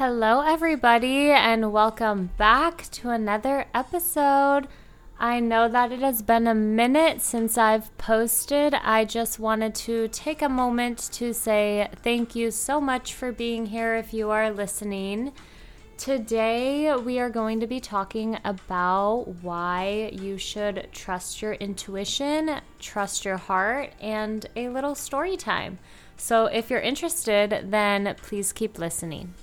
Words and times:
Hello, 0.00 0.40
everybody, 0.40 1.30
and 1.30 1.74
welcome 1.74 2.30
back 2.38 2.88
to 2.90 3.10
another 3.10 3.66
episode. 3.74 4.66
I 5.18 5.40
know 5.40 5.68
that 5.68 5.92
it 5.92 6.00
has 6.00 6.22
been 6.22 6.46
a 6.46 6.54
minute 6.54 7.20
since 7.20 7.58
I've 7.58 7.94
posted. 7.98 8.72
I 8.72 9.04
just 9.04 9.38
wanted 9.38 9.74
to 9.74 10.08
take 10.08 10.40
a 10.40 10.48
moment 10.48 11.10
to 11.12 11.34
say 11.34 11.86
thank 11.96 12.34
you 12.34 12.50
so 12.50 12.80
much 12.80 13.12
for 13.12 13.30
being 13.30 13.66
here 13.66 13.94
if 13.94 14.14
you 14.14 14.30
are 14.30 14.50
listening. 14.50 15.32
Today, 15.98 16.96
we 16.96 17.18
are 17.18 17.28
going 17.28 17.60
to 17.60 17.66
be 17.66 17.78
talking 17.78 18.38
about 18.42 19.26
why 19.42 20.08
you 20.14 20.38
should 20.38 20.88
trust 20.92 21.42
your 21.42 21.52
intuition, 21.52 22.62
trust 22.78 23.26
your 23.26 23.36
heart, 23.36 23.92
and 24.00 24.46
a 24.56 24.70
little 24.70 24.94
story 24.94 25.36
time. 25.36 25.78
So, 26.16 26.46
if 26.46 26.70
you're 26.70 26.80
interested, 26.80 27.66
then 27.70 28.16
please 28.22 28.54
keep 28.54 28.78
listening. 28.78 29.34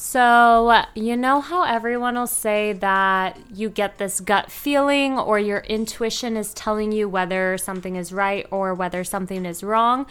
So, 0.00 0.84
you 0.94 1.16
know 1.16 1.40
how 1.40 1.64
everyone 1.64 2.14
will 2.14 2.28
say 2.28 2.72
that 2.72 3.36
you 3.52 3.68
get 3.68 3.98
this 3.98 4.20
gut 4.20 4.48
feeling 4.48 5.18
or 5.18 5.40
your 5.40 5.58
intuition 5.58 6.36
is 6.36 6.54
telling 6.54 6.92
you 6.92 7.08
whether 7.08 7.58
something 7.58 7.96
is 7.96 8.12
right 8.12 8.46
or 8.52 8.74
whether 8.74 9.02
something 9.02 9.44
is 9.44 9.64
wrong? 9.64 10.06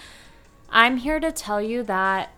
I'm 0.70 0.98
here 0.98 1.22
to 1.22 1.32
tell 1.32 1.62
you 1.62 1.84
that 1.84 2.34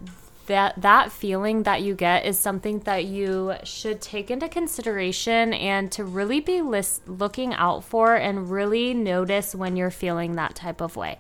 that 0.45 0.79
that 0.79 1.11
feeling 1.11 1.63
that 1.63 1.81
you 1.81 1.95
get 1.95 2.23
is 2.23 2.37
something 2.37 2.81
that 2.81 3.05
you 3.05 3.55
should 3.63 3.99
take 3.99 4.29
into 4.29 4.47
consideration 4.47 5.51
and 5.51 5.91
to 5.93 6.03
really 6.03 6.39
be 6.39 6.61
list- 6.61 7.09
looking 7.09 7.55
out 7.55 7.83
for 7.83 8.15
and 8.15 8.51
really 8.51 8.93
notice 8.93 9.55
when 9.55 9.75
you're 9.75 9.89
feeling 9.89 10.35
that 10.35 10.53
type 10.53 10.81
of 10.81 10.95
way. 10.95 11.17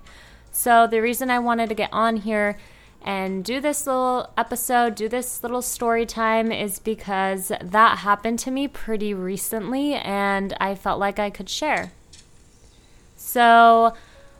So 0.51 0.85
the 0.85 1.01
reason 1.01 1.31
I 1.31 1.39
wanted 1.39 1.69
to 1.69 1.75
get 1.75 1.89
on 1.91 2.17
here 2.17 2.55
and 3.01 3.43
do 3.43 3.61
this 3.61 3.87
little 3.87 4.29
episode, 4.37 4.95
do 4.95 5.07
this 5.07 5.41
little 5.41 5.61
story 5.61 6.05
time 6.05 6.51
is 6.51 6.79
because 6.79 7.51
that 7.61 7.99
happened 7.99 8.39
to 8.39 8.51
me 8.51 8.67
pretty 8.67 9.13
recently 9.13 9.93
and 9.93 10.55
I 10.59 10.75
felt 10.75 10.99
like 10.99 11.19
I 11.19 11.29
could 11.29 11.49
share. 11.49 11.91
So, 13.15 13.93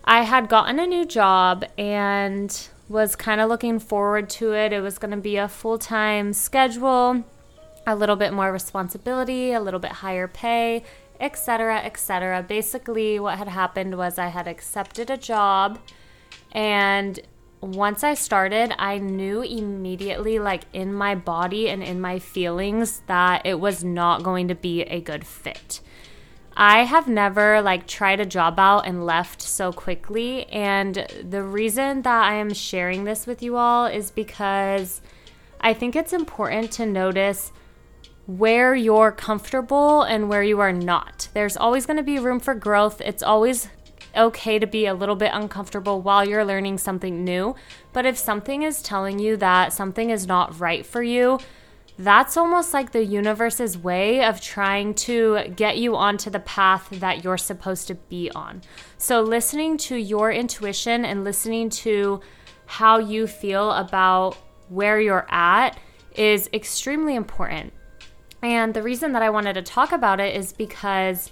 I 0.03 0.23
had 0.23 0.49
gotten 0.49 0.79
a 0.79 0.87
new 0.87 1.05
job 1.05 1.65
and 1.77 2.67
was 2.87 3.15
kind 3.15 3.39
of 3.39 3.47
looking 3.49 3.77
forward 3.77 4.29
to 4.31 4.53
it. 4.53 4.73
It 4.73 4.81
was 4.81 4.97
going 4.97 5.11
to 5.11 5.17
be 5.17 5.37
a 5.37 5.47
full 5.47 5.77
time 5.77 6.33
schedule, 6.33 7.23
a 7.85 7.95
little 7.95 8.15
bit 8.15 8.33
more 8.33 8.51
responsibility, 8.51 9.53
a 9.53 9.61
little 9.61 9.79
bit 9.79 9.91
higher 9.91 10.27
pay, 10.27 10.83
etc., 11.19 11.77
etc. 11.77 12.41
Basically, 12.41 13.19
what 13.19 13.37
had 13.37 13.47
happened 13.47 13.97
was 13.97 14.17
I 14.17 14.27
had 14.27 14.47
accepted 14.47 15.09
a 15.09 15.17
job 15.17 15.77
and 16.51 17.19
once 17.61 18.03
I 18.03 18.13
started, 18.13 18.73
I 18.77 18.99
knew 18.99 19.41
immediately, 19.41 20.39
like 20.39 20.63
in 20.71 20.93
my 20.93 21.15
body 21.15 21.69
and 21.69 21.83
in 21.83 21.99
my 21.99 22.19
feelings, 22.19 23.01
that 23.07 23.45
it 23.45 23.59
was 23.59 23.83
not 23.83 24.23
going 24.23 24.47
to 24.47 24.55
be 24.55 24.83
a 24.83 25.01
good 25.01 25.25
fit. 25.25 25.81
I 26.55 26.83
have 26.83 27.07
never 27.07 27.61
like 27.61 27.87
tried 27.87 28.19
a 28.19 28.25
job 28.25 28.59
out 28.59 28.85
and 28.85 29.05
left 29.05 29.41
so 29.41 29.71
quickly. 29.71 30.45
And 30.47 31.07
the 31.23 31.43
reason 31.43 32.01
that 32.01 32.23
I 32.23 32.35
am 32.35 32.53
sharing 32.53 33.03
this 33.03 33.27
with 33.27 33.41
you 33.41 33.55
all 33.55 33.85
is 33.85 34.11
because 34.11 35.01
I 35.61 35.73
think 35.73 35.95
it's 35.95 36.13
important 36.13 36.71
to 36.73 36.85
notice 36.85 37.51
where 38.25 38.75
you're 38.75 39.11
comfortable 39.11 40.03
and 40.03 40.29
where 40.29 40.43
you 40.43 40.59
are 40.59 40.71
not. 40.73 41.29
There's 41.33 41.57
always 41.57 41.85
going 41.85 41.97
to 41.97 42.03
be 42.03 42.19
room 42.19 42.39
for 42.39 42.53
growth. 42.53 43.01
It's 43.01 43.23
always 43.23 43.69
okay 44.19 44.59
to 44.59 44.67
be 44.67 44.85
a 44.85 44.93
little 44.93 45.15
bit 45.15 45.31
uncomfortable 45.33 46.01
while 46.01 46.27
you're 46.27 46.45
learning 46.45 46.77
something 46.77 47.23
new. 47.23 47.55
But 47.93 48.05
if 48.05 48.17
something 48.17 48.63
is 48.63 48.81
telling 48.81 49.17
you 49.17 49.37
that 49.37 49.73
something 49.73 50.09
is 50.09 50.27
not 50.27 50.59
right 50.59 50.85
for 50.85 51.01
you, 51.01 51.39
that's 51.97 52.37
almost 52.37 52.73
like 52.73 52.91
the 52.91 53.03
universe's 53.03 53.77
way 53.77 54.23
of 54.23 54.39
trying 54.39 54.93
to 54.93 55.53
get 55.55 55.77
you 55.77 55.97
onto 55.97 56.29
the 56.29 56.39
path 56.39 56.87
that 56.91 57.23
you're 57.23 57.37
supposed 57.37 57.87
to 57.87 57.95
be 57.95 58.31
on. 58.31 58.61
So, 58.97 59.21
listening 59.21 59.77
to 59.79 59.97
your 59.97 60.31
intuition 60.31 61.03
and 61.03 61.25
listening 61.25 61.69
to 61.71 62.21
how 62.67 62.99
you 62.99 63.27
feel 63.27 63.71
about 63.71 64.37
where 64.69 65.01
you're 65.01 65.27
at 65.29 65.77
is 66.15 66.49
extremely 66.53 67.15
important. 67.15 67.73
And 68.41 68.73
the 68.73 68.83
reason 68.83 69.11
that 69.11 69.21
I 69.21 69.29
wanted 69.29 69.53
to 69.53 69.61
talk 69.61 69.91
about 69.91 70.21
it 70.21 70.35
is 70.35 70.53
because 70.53 71.31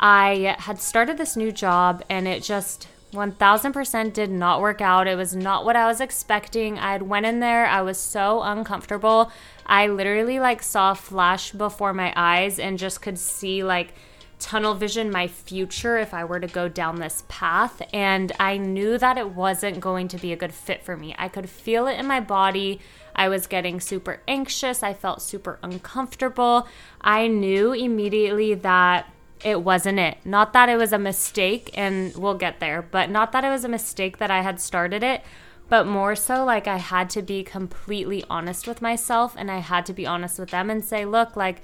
I 0.00 0.56
had 0.58 0.80
started 0.80 1.18
this 1.18 1.36
new 1.36 1.52
job 1.52 2.02
and 2.08 2.28
it 2.28 2.42
just 2.42 2.88
1000% 3.12 4.12
did 4.12 4.30
not 4.30 4.60
work 4.60 4.80
out. 4.80 5.06
It 5.06 5.16
was 5.16 5.34
not 5.34 5.64
what 5.64 5.76
I 5.76 5.86
was 5.86 6.00
expecting. 6.00 6.78
I 6.78 6.92
had 6.92 7.02
went 7.02 7.26
in 7.26 7.40
there, 7.40 7.66
I 7.66 7.82
was 7.82 7.98
so 7.98 8.42
uncomfortable. 8.42 9.30
I 9.64 9.86
literally 9.88 10.38
like 10.38 10.62
saw 10.62 10.92
a 10.92 10.96
flash 10.96 11.52
before 11.52 11.92
my 11.92 12.12
eyes 12.14 12.58
and 12.58 12.78
just 12.78 13.00
could 13.02 13.18
see 13.18 13.64
like 13.64 13.94
tunnel 14.38 14.74
vision 14.74 15.10
my 15.10 15.26
future 15.26 15.96
if 15.96 16.12
I 16.12 16.24
were 16.24 16.40
to 16.40 16.46
go 16.46 16.68
down 16.68 16.96
this 16.96 17.24
path. 17.28 17.80
And 17.92 18.32
I 18.38 18.58
knew 18.58 18.98
that 18.98 19.16
it 19.16 19.30
wasn't 19.30 19.80
going 19.80 20.08
to 20.08 20.18
be 20.18 20.32
a 20.32 20.36
good 20.36 20.52
fit 20.52 20.82
for 20.82 20.96
me. 20.96 21.14
I 21.18 21.28
could 21.28 21.48
feel 21.48 21.86
it 21.86 21.98
in 21.98 22.06
my 22.06 22.20
body. 22.20 22.80
I 23.14 23.28
was 23.28 23.46
getting 23.46 23.80
super 23.80 24.20
anxious. 24.28 24.82
I 24.82 24.92
felt 24.92 25.22
super 25.22 25.58
uncomfortable. 25.62 26.68
I 27.00 27.28
knew 27.28 27.72
immediately 27.72 28.54
that 28.54 29.10
it 29.46 29.62
wasn't 29.62 30.00
it. 30.00 30.18
Not 30.24 30.52
that 30.54 30.68
it 30.68 30.74
was 30.74 30.92
a 30.92 30.98
mistake, 30.98 31.70
and 31.74 32.12
we'll 32.16 32.34
get 32.34 32.58
there, 32.58 32.82
but 32.82 33.08
not 33.08 33.30
that 33.30 33.44
it 33.44 33.48
was 33.48 33.62
a 33.62 33.68
mistake 33.68 34.18
that 34.18 34.28
I 34.28 34.40
had 34.40 34.58
started 34.58 35.04
it, 35.04 35.22
but 35.68 35.86
more 35.86 36.16
so 36.16 36.44
like 36.44 36.66
I 36.66 36.78
had 36.78 37.08
to 37.10 37.22
be 37.22 37.44
completely 37.44 38.24
honest 38.28 38.66
with 38.66 38.82
myself 38.82 39.36
and 39.38 39.48
I 39.48 39.58
had 39.58 39.86
to 39.86 39.92
be 39.92 40.04
honest 40.04 40.40
with 40.40 40.50
them 40.50 40.68
and 40.68 40.84
say, 40.84 41.04
look, 41.04 41.36
like, 41.36 41.62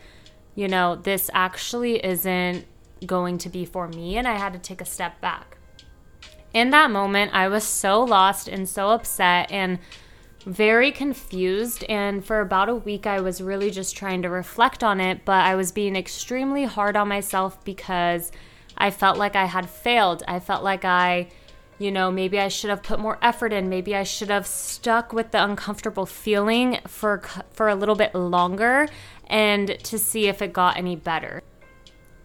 you 0.54 0.68
know, 0.68 0.94
this 0.94 1.28
actually 1.34 2.04
isn't 2.06 2.66
going 3.04 3.36
to 3.38 3.48
be 3.48 3.64
for 3.64 3.88
me, 3.88 4.16
and 4.16 4.28
I 4.28 4.38
had 4.38 4.52
to 4.52 4.60
take 4.60 4.80
a 4.80 4.84
step 4.84 5.20
back. 5.20 5.58
In 6.54 6.70
that 6.70 6.88
moment, 6.88 7.34
I 7.34 7.48
was 7.48 7.64
so 7.64 8.04
lost 8.04 8.46
and 8.46 8.68
so 8.68 8.90
upset 8.90 9.50
and 9.50 9.80
very 10.44 10.92
confused. 10.92 11.84
And 11.84 12.24
for 12.24 12.40
about 12.40 12.68
a 12.68 12.74
week, 12.74 13.06
I 13.06 13.20
was 13.20 13.40
really 13.40 13.70
just 13.70 13.96
trying 13.96 14.22
to 14.22 14.28
reflect 14.28 14.82
on 14.82 15.00
it, 15.00 15.24
but 15.24 15.44
I 15.44 15.54
was 15.54 15.72
being 15.72 15.96
extremely 15.96 16.64
hard 16.64 16.96
on 16.96 17.08
myself 17.08 17.62
because 17.64 18.32
I 18.76 18.90
felt 18.90 19.18
like 19.18 19.36
I 19.36 19.44
had 19.44 19.68
failed. 19.68 20.22
I 20.26 20.40
felt 20.40 20.64
like 20.64 20.84
I, 20.84 21.28
you 21.78 21.90
know, 21.90 22.10
maybe 22.10 22.38
I 22.38 22.48
should 22.48 22.70
have 22.70 22.82
put 22.82 22.98
more 22.98 23.18
effort 23.22 23.52
in. 23.52 23.68
Maybe 23.68 23.94
I 23.94 24.02
should 24.02 24.30
have 24.30 24.46
stuck 24.46 25.12
with 25.12 25.30
the 25.30 25.42
uncomfortable 25.42 26.06
feeling 26.06 26.78
for 26.86 27.22
for 27.52 27.68
a 27.68 27.74
little 27.74 27.94
bit 27.94 28.14
longer 28.14 28.88
and 29.26 29.78
to 29.84 29.98
see 29.98 30.26
if 30.26 30.42
it 30.42 30.52
got 30.52 30.76
any 30.76 30.96
better. 30.96 31.42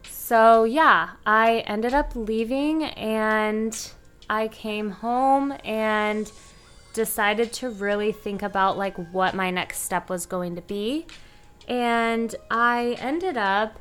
So, 0.09 0.65
yeah, 0.65 1.11
I 1.25 1.59
ended 1.67 1.93
up 1.93 2.15
leaving 2.15 2.83
and 2.83 3.91
I 4.29 4.49
came 4.49 4.89
home 4.89 5.53
and 5.63 6.29
decided 6.97 7.53
to 7.53 7.69
really 7.69 8.11
think 8.11 8.41
about 8.41 8.75
like 8.75 8.97
what 9.13 9.35
my 9.35 9.51
next 9.51 9.81
step 9.81 10.09
was 10.09 10.25
going 10.25 10.55
to 10.55 10.63
be. 10.63 11.05
And 11.67 12.33
I 12.49 12.97
ended 12.99 13.37
up 13.37 13.79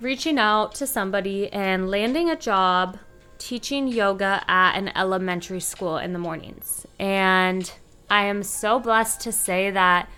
reaching 0.00 0.38
out 0.38 0.72
to 0.76 0.86
somebody 0.86 1.52
and 1.52 1.90
landing 1.90 2.30
a 2.30 2.36
job 2.36 2.96
teaching 3.38 3.88
yoga 3.88 4.44
at 4.46 4.76
an 4.76 4.92
elementary 4.94 5.58
school 5.58 5.98
in 5.98 6.12
the 6.12 6.18
mornings. 6.20 6.86
And 7.00 7.70
I 8.08 8.26
am 8.26 8.44
so 8.44 8.78
blessed 8.78 9.20
to 9.22 9.32
say 9.32 9.72
that 9.72 10.08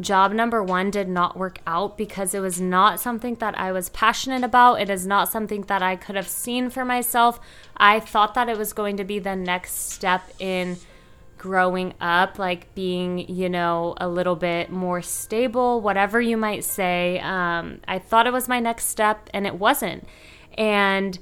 job 0.00 0.32
number 0.32 0.62
one 0.62 0.90
did 0.90 1.08
not 1.08 1.36
work 1.36 1.58
out 1.66 1.98
because 1.98 2.32
it 2.32 2.40
was 2.40 2.58
not 2.58 3.00
something 3.00 3.34
that 3.34 3.58
I 3.58 3.70
was 3.70 3.90
passionate 3.90 4.44
about. 4.44 4.80
It 4.80 4.88
is 4.88 5.06
not 5.06 5.30
something 5.30 5.60
that 5.62 5.82
I 5.82 5.96
could 5.96 6.16
have 6.16 6.28
seen 6.28 6.70
for 6.70 6.86
myself. 6.86 7.38
I 7.76 8.00
thought 8.00 8.32
that 8.32 8.48
it 8.48 8.56
was 8.56 8.72
going 8.72 8.96
to 8.96 9.04
be 9.04 9.18
the 9.18 9.36
next 9.36 9.90
step 9.92 10.22
in 10.38 10.78
growing 11.38 11.94
up, 12.00 12.38
like 12.38 12.74
being, 12.74 13.18
you 13.28 13.48
know, 13.48 13.94
a 13.98 14.08
little 14.08 14.36
bit 14.36 14.70
more 14.70 15.02
stable, 15.02 15.80
whatever 15.80 16.20
you 16.20 16.36
might 16.36 16.64
say. 16.64 17.18
Um, 17.20 17.80
I 17.86 17.98
thought 17.98 18.26
it 18.26 18.32
was 18.32 18.48
my 18.48 18.60
next 18.60 18.86
step, 18.86 19.28
and 19.32 19.46
it 19.46 19.54
wasn't. 19.54 20.06
And 20.56 21.18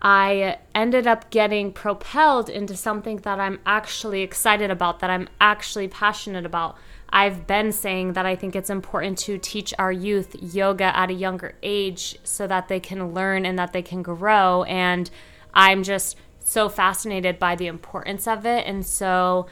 I 0.00 0.58
ended 0.74 1.06
up 1.06 1.30
getting 1.30 1.72
propelled 1.72 2.48
into 2.48 2.76
something 2.76 3.18
that 3.18 3.38
I'm 3.38 3.60
actually 3.64 4.22
excited 4.22 4.70
about, 4.70 4.98
that 4.98 5.10
I'm 5.10 5.28
actually 5.40 5.86
passionate 5.86 6.44
about. 6.44 6.76
I've 7.10 7.46
been 7.46 7.72
saying 7.72 8.14
that 8.14 8.26
I 8.26 8.34
think 8.34 8.56
it's 8.56 8.70
important 8.70 9.18
to 9.18 9.38
teach 9.38 9.72
our 9.78 9.92
youth 9.92 10.34
yoga 10.40 10.96
at 10.96 11.10
a 11.10 11.14
younger 11.14 11.54
age 11.62 12.18
so 12.24 12.46
that 12.46 12.68
they 12.68 12.80
can 12.80 13.12
learn 13.12 13.44
and 13.44 13.58
that 13.58 13.72
they 13.72 13.82
can 13.82 14.02
grow. 14.02 14.64
And 14.64 15.08
I'm 15.54 15.82
just 15.82 16.16
so 16.52 16.68
fascinated 16.68 17.38
by 17.38 17.56
the 17.56 17.66
importance 17.66 18.28
of 18.28 18.46
it. 18.46 18.66
And 18.66 18.84
so 18.84 19.46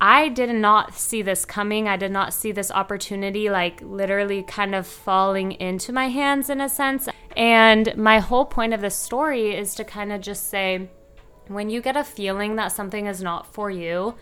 I 0.00 0.28
did 0.28 0.50
not 0.54 0.94
see 0.94 1.22
this 1.22 1.44
coming. 1.44 1.88
I 1.88 1.96
did 1.96 2.12
not 2.12 2.32
see 2.32 2.52
this 2.52 2.70
opportunity, 2.70 3.50
like 3.50 3.80
literally 3.82 4.42
kind 4.42 4.74
of 4.74 4.86
falling 4.86 5.52
into 5.52 5.92
my 5.92 6.08
hands 6.08 6.48
in 6.48 6.60
a 6.60 6.68
sense. 6.68 7.08
And 7.36 7.96
my 7.96 8.20
whole 8.20 8.44
point 8.44 8.74
of 8.74 8.80
this 8.80 8.96
story 8.96 9.56
is 9.56 9.74
to 9.74 9.84
kind 9.84 10.12
of 10.12 10.20
just 10.20 10.48
say 10.48 10.88
when 11.48 11.70
you 11.70 11.80
get 11.80 11.96
a 11.96 12.04
feeling 12.04 12.56
that 12.56 12.72
something 12.72 13.06
is 13.06 13.22
not 13.22 13.52
for 13.52 13.70
you, 13.70 14.14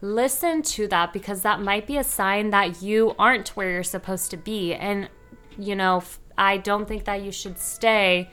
listen 0.00 0.62
to 0.62 0.88
that 0.88 1.12
because 1.12 1.42
that 1.42 1.60
might 1.60 1.86
be 1.86 1.98
a 1.98 2.04
sign 2.04 2.50
that 2.50 2.82
you 2.82 3.14
aren't 3.18 3.50
where 3.50 3.70
you're 3.70 3.82
supposed 3.82 4.30
to 4.30 4.36
be. 4.36 4.74
And, 4.74 5.10
you 5.58 5.76
know, 5.76 6.02
I 6.38 6.56
don't 6.56 6.88
think 6.88 7.04
that 7.04 7.22
you 7.22 7.32
should 7.32 7.58
stay 7.58 8.30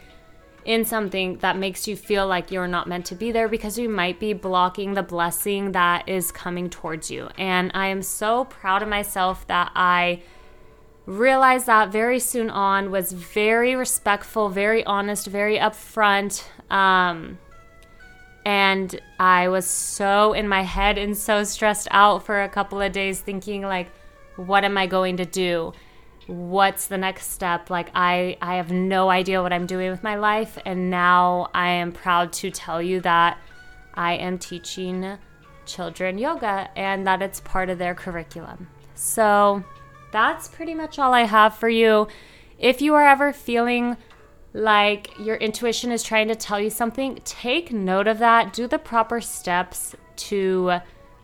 in 0.65 0.85
something 0.85 1.38
that 1.38 1.57
makes 1.57 1.88
you 1.88 1.95
feel 1.95 2.27
like 2.27 2.51
you're 2.51 2.67
not 2.67 2.88
meant 2.88 3.06
to 3.07 3.15
be 3.15 3.31
there 3.31 3.47
because 3.47 3.77
you 3.77 3.89
might 3.89 4.19
be 4.19 4.33
blocking 4.33 4.94
the 4.94 5.03
blessing 5.03 5.71
that 5.71 6.07
is 6.07 6.31
coming 6.31 6.69
towards 6.69 7.09
you. 7.09 7.29
And 7.38 7.71
I 7.73 7.88
am 7.88 8.01
so 8.01 8.45
proud 8.45 8.81
of 8.83 8.89
myself 8.89 9.47
that 9.47 9.71
I 9.75 10.21
realized 11.06 11.65
that 11.65 11.91
very 11.91 12.19
soon 12.19 12.50
on, 12.50 12.91
was 12.91 13.11
very 13.11 13.75
respectful, 13.75 14.50
very 14.50 14.83
honest, 14.85 15.27
very 15.27 15.57
upfront. 15.57 16.44
Um, 16.71 17.39
and 18.45 19.00
I 19.19 19.47
was 19.47 19.65
so 19.65 20.33
in 20.33 20.47
my 20.47 20.61
head 20.61 20.97
and 20.97 21.17
so 21.17 21.44
stressed 21.44 21.88
out 21.91 22.25
for 22.25 22.41
a 22.41 22.50
couple 22.50 22.81
of 22.81 22.91
days 22.91 23.21
thinking 23.21 23.63
like 23.63 23.91
what 24.35 24.63
am 24.63 24.77
I 24.77 24.88
going 24.88 25.17
to 25.17 25.25
do? 25.25 25.73
What's 26.30 26.86
the 26.86 26.98
next 27.00 27.31
step? 27.31 27.72
Like 27.72 27.90
I 27.96 28.38
I 28.40 28.58
have 28.58 28.72
no 28.72 29.10
idea 29.10 29.42
what 29.42 29.52
I'm 29.52 29.66
doing 29.66 29.90
with 29.90 30.04
my 30.04 30.14
life 30.14 30.60
and 30.64 30.92
now 30.92 31.50
I 31.56 31.70
am 31.70 31.92
proud 31.92 32.31
to 32.34 32.52
tell 32.52 32.84
you 32.84 33.02
that 33.02 33.40
I 33.96 34.14
am 34.14 34.38
teaching 34.38 35.18
children 35.66 36.20
yoga 36.20 36.70
and 36.76 37.08
that 37.08 37.24
it's 37.24 37.40
part 37.40 37.72
of 37.72 37.80
their 37.80 37.96
curriculum. 37.96 38.68
So 38.94 39.64
that's 40.12 40.48
pretty 40.48 40.76
much 40.76 41.00
all 41.00 41.16
I 41.16 41.24
have 41.24 41.56
for 41.56 41.68
you. 41.68 42.08
If 42.60 42.80
you 42.80 42.94
are 42.94 43.08
ever 43.08 43.34
feeling 43.34 43.98
like 44.54 45.18
your 45.18 45.38
intuition 45.38 45.92
is 45.92 46.04
trying 46.04 46.28
to 46.28 46.36
tell 46.36 46.60
you 46.60 46.70
something, 46.70 47.20
take 47.26 47.72
note 47.72 48.06
of 48.06 48.20
that. 48.20 48.54
Do 48.54 48.68
the 48.68 48.78
proper 48.78 49.20
steps 49.20 49.96
to 50.18 50.80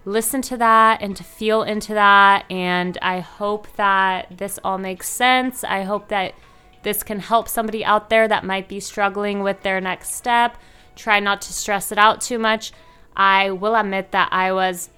listen 0.06 0.42
to 0.44 0.58
that 0.58 1.02
and 1.02 1.18
to 1.18 1.24
feel 1.24 1.64
into 1.64 1.94
that. 1.94 2.46
And 2.50 2.98
I 3.02 3.20
hope 3.20 3.68
that 3.76 4.38
this 4.38 4.60
all 4.64 4.78
makes 4.78 5.10
sense. 5.10 5.64
I 5.64 5.84
hope 5.84 6.08
that 6.10 6.36
this 6.84 7.04
can 7.04 7.20
help 7.20 7.50
somebody 7.50 7.84
out 7.84 8.10
there 8.10 8.28
that 8.28 8.46
might 8.46 8.70
be 8.70 8.80
struggling 8.80 9.42
with 9.42 9.64
their 9.64 9.82
next 9.82 10.14
step. 10.14 10.58
Try 10.96 11.20
not 11.20 11.42
to 11.42 11.54
stress 11.54 11.92
it 11.92 11.98
out 11.98 12.22
too 12.22 12.40
much. 12.40 12.72
I 13.16 13.52
will 13.52 13.76
admit 13.76 14.12
that 14.12 14.30
I 14.32 14.52
was 14.52 14.90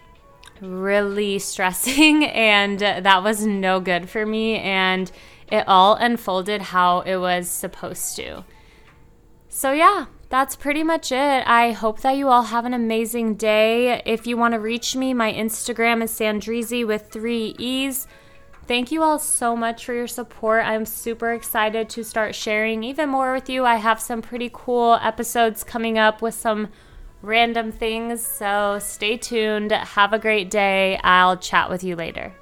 really 0.59 1.39
stressing 1.39 2.25
and 2.25 2.79
that 2.79 3.23
was 3.23 3.45
no 3.45 3.79
good 3.79 4.09
for 4.09 4.25
me. 4.25 4.57
And 4.57 5.11
it 5.49 5.63
all 5.67 5.95
unfolded 5.95 6.61
how 6.61 7.01
it 7.01 7.17
was 7.17 7.49
supposed 7.49 8.17
to. 8.17 8.43
So, 9.47 9.71
yeah, 9.71 10.07
that's 10.29 10.55
pretty 10.55 10.83
much 10.83 11.11
it. 11.11 11.47
I 11.47 11.71
hope 11.71 12.01
that 12.01 12.17
you 12.17 12.27
all 12.27 12.43
have 12.43 12.65
an 12.65 12.73
amazing 12.73 13.35
day. 13.35 14.01
If 14.05 14.27
you 14.27 14.37
want 14.37 14.53
to 14.53 14.59
reach 14.59 14.95
me, 14.95 15.13
my 15.13 15.31
Instagram 15.31 16.03
is 16.03 16.11
Sandrizi 16.11 16.85
with 16.85 17.09
three 17.09 17.55
E's. 17.57 18.07
Thank 18.67 18.91
you 18.91 19.01
all 19.01 19.19
so 19.19 19.55
much 19.55 19.85
for 19.85 19.93
your 19.93 20.07
support. 20.07 20.65
I'm 20.65 20.85
super 20.85 21.31
excited 21.31 21.87
to 21.89 22.03
start 22.03 22.35
sharing 22.35 22.83
even 22.83 23.07
more 23.07 23.33
with 23.33 23.49
you. 23.49 23.63
I 23.63 23.75
have 23.75 24.01
some 24.01 24.21
pretty 24.21 24.49
cool 24.51 24.99
episodes 25.01 25.63
coming 25.63 25.97
up 25.97 26.21
with 26.21 26.33
some 26.33 26.67
random 27.21 27.71
things. 27.71 28.25
So 28.25 28.79
stay 28.81 29.15
tuned. 29.15 29.71
Have 29.71 30.11
a 30.11 30.19
great 30.19 30.49
day. 30.49 30.99
I'll 31.03 31.37
chat 31.37 31.69
with 31.69 31.83
you 31.83 31.95
later. 31.95 32.33